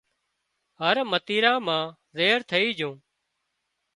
هر 0.81 0.95
متيرا 1.11 1.53
مان 1.65 1.83
زهر 2.17 2.39
ٿئي 2.49 2.69
جھون 2.77 2.95